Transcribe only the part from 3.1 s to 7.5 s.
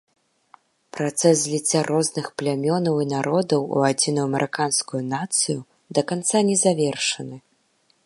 народаў у адзіную мараканскую нацыю да канца не завершаны.